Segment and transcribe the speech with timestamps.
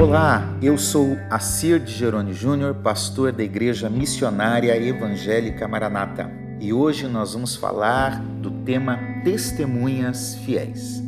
[0.00, 6.32] Olá, eu sou Acir de Jerônimo Júnior, pastor da Igreja Missionária Evangélica Maranata.
[6.58, 11.02] E hoje nós vamos falar do tema Testemunhas Fiéis.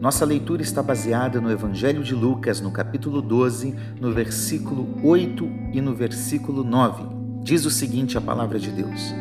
[0.00, 5.82] Nossa leitura está baseada no Evangelho de Lucas, no capítulo 12, no versículo 8 e
[5.82, 7.04] no versículo 9.
[7.42, 9.14] Diz o seguinte a palavra de Deus: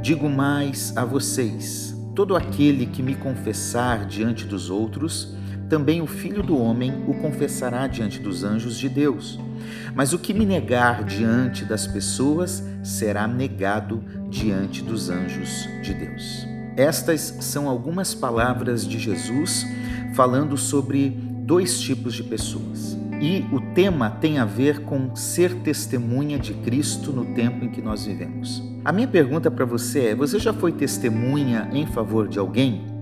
[0.00, 5.36] Digo mais a vocês: todo aquele que me confessar diante dos outros,
[5.70, 9.38] também o Filho do Homem o confessará diante dos anjos de Deus.
[9.94, 16.44] Mas o que me negar diante das pessoas será negado diante dos anjos de Deus.
[16.76, 19.64] Estas são algumas palavras de Jesus
[20.14, 22.98] falando sobre dois tipos de pessoas.
[23.20, 27.82] E o tema tem a ver com ser testemunha de Cristo no tempo em que
[27.82, 28.62] nós vivemos.
[28.84, 32.99] A minha pergunta para você é: você já foi testemunha em favor de alguém?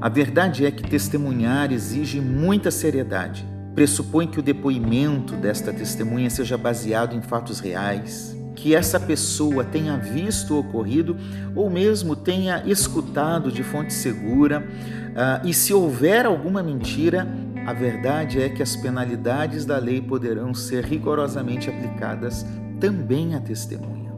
[0.00, 3.46] A verdade é que testemunhar exige muita seriedade.
[3.74, 9.96] Pressupõe que o depoimento desta testemunha seja baseado em fatos reais, que essa pessoa tenha
[9.96, 11.16] visto o ocorrido
[11.56, 17.26] ou mesmo tenha escutado de fonte segura, uh, e se houver alguma mentira,
[17.66, 22.44] a verdade é que as penalidades da lei poderão ser rigorosamente aplicadas
[22.78, 24.12] também à testemunha.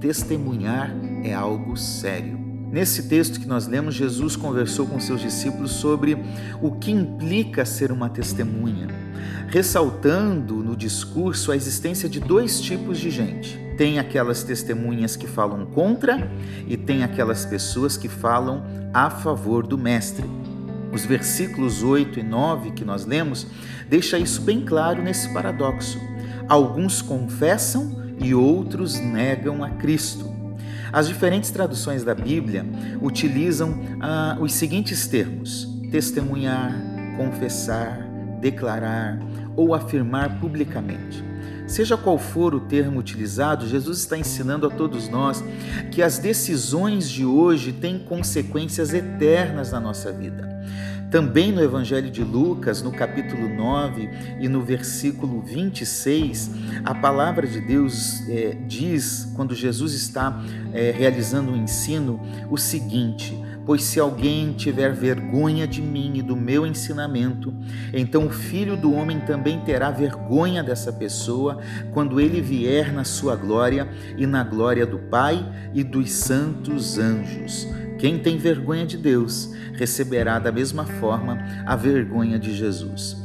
[0.00, 2.51] Testemunhar é algo sério.
[2.72, 6.16] Nesse texto que nós lemos, Jesus conversou com seus discípulos sobre
[6.62, 8.88] o que implica ser uma testemunha,
[9.48, 13.60] ressaltando no discurso a existência de dois tipos de gente.
[13.76, 16.30] Tem aquelas testemunhas que falam contra
[16.66, 18.64] e tem aquelas pessoas que falam
[18.94, 20.24] a favor do mestre.
[20.90, 23.46] Os versículos 8 e 9 que nós lemos
[23.86, 26.00] deixa isso bem claro nesse paradoxo.
[26.48, 30.31] Alguns confessam e outros negam a Cristo.
[30.92, 32.66] As diferentes traduções da Bíblia
[33.00, 36.74] utilizam ah, os seguintes termos: testemunhar,
[37.16, 38.06] confessar,
[38.40, 39.18] declarar
[39.56, 41.24] ou afirmar publicamente.
[41.66, 45.42] Seja qual for o termo utilizado, Jesus está ensinando a todos nós
[45.90, 50.52] que as decisões de hoje têm consequências eternas na nossa vida.
[51.12, 54.08] Também no Evangelho de Lucas, no capítulo 9
[54.40, 56.50] e no versículo 26,
[56.82, 62.18] a palavra de Deus é, diz, quando Jesus está é, realizando o um ensino,
[62.48, 67.54] o seguinte: Pois se alguém tiver vergonha de mim e do meu ensinamento,
[67.92, 71.60] então o filho do homem também terá vergonha dessa pessoa
[71.92, 77.68] quando ele vier na sua glória e na glória do Pai e dos santos anjos.
[77.98, 83.16] Quem tem vergonha de Deus receberá da mesma forma a vergonha de Jesus.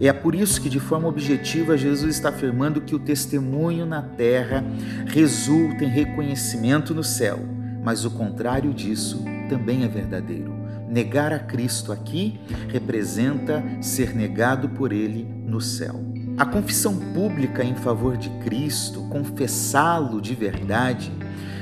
[0.00, 4.64] É por isso que, de forma objetiva, Jesus está afirmando que o testemunho na terra
[5.06, 7.38] resulta em reconhecimento no céu,
[7.80, 10.54] mas o contrário disso também é verdadeiro.
[10.88, 16.00] Negar a Cristo aqui representa ser negado por Ele no céu.
[16.36, 21.12] A confissão pública em favor de Cristo, confessá-lo de verdade,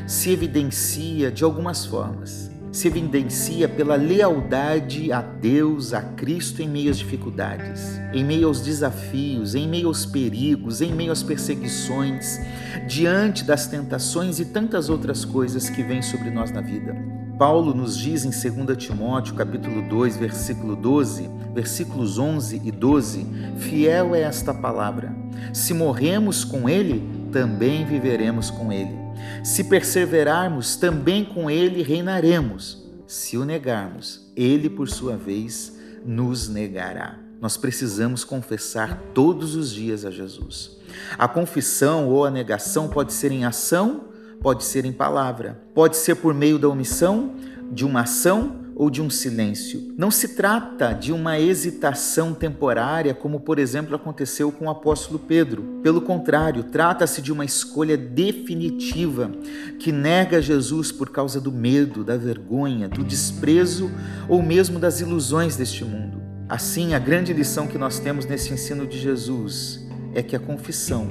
[0.06, 6.91] se evidencia de algumas formas se evidencia pela lealdade a Deus, a Cristo em meio
[6.91, 12.41] às dificuldades, em meio aos desafios, em meio aos perigos, em meio às perseguições,
[12.88, 16.97] diante das tentações e tantas outras coisas que vêm sobre nós na vida.
[17.42, 23.26] Paulo nos diz em 2 Timóteo, capítulo 2, versículo 12, versículos 11 e 12,
[23.58, 25.12] fiel é esta palavra:
[25.53, 28.97] se morremos com ele, também viveremos com ele.
[29.42, 32.80] Se perseverarmos, também com ele reinaremos.
[33.08, 35.76] Se o negarmos, ele, por sua vez,
[36.06, 37.19] nos negará.
[37.41, 40.78] Nós precisamos confessar todos os dias a Jesus.
[41.19, 44.12] A confissão ou a negação pode ser em ação,
[44.42, 47.34] pode ser em palavra, pode ser por meio da omissão,
[47.70, 49.94] de uma ação ou de um silêncio.
[49.97, 55.80] Não se trata de uma hesitação temporária, como por exemplo aconteceu com o apóstolo Pedro.
[55.82, 59.30] Pelo contrário, trata-se de uma escolha definitiva
[59.78, 63.91] que nega Jesus por causa do medo, da vergonha, do desprezo
[64.28, 66.21] ou mesmo das ilusões deste mundo.
[66.48, 71.06] Assim, a grande lição que nós temos nesse ensino de Jesus é que a confissão,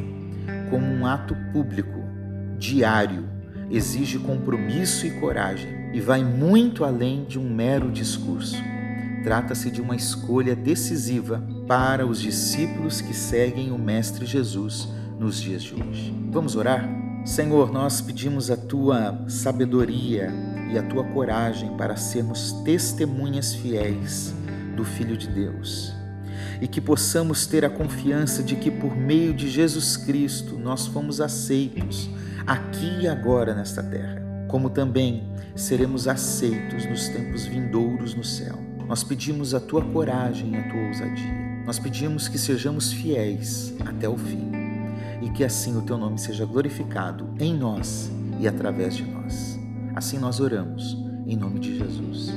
[0.70, 2.01] como um ato público,
[2.62, 3.28] diário,
[3.72, 8.56] exige compromisso e coragem e vai muito além de um mero discurso.
[9.24, 14.88] Trata-se de uma escolha decisiva para os discípulos que seguem o Mestre Jesus
[15.20, 16.14] nos dias de hoje.
[16.30, 16.88] Vamos orar?
[17.26, 20.32] Senhor, nós pedimos a tua sabedoria
[20.72, 24.34] e a tua coragem para sermos testemunhas fiéis
[24.76, 26.01] do Filho de Deus
[26.62, 31.20] e que possamos ter a confiança de que por meio de Jesus Cristo nós fomos
[31.20, 32.10] aceitos
[32.48, 34.22] aqui e agora nesta terra
[34.52, 35.24] como também
[35.56, 38.60] seremos aceitos nos tempos vindouros no céu.
[38.86, 41.42] Nós pedimos a tua coragem e a tua ousadia.
[41.66, 44.52] nós pedimos que sejamos fiéis até o fim
[45.22, 48.12] e que assim o teu nome seja glorificado em nós
[48.42, 49.58] e através de nós.
[49.96, 52.34] Assim nós oramos, em nome de Jesus.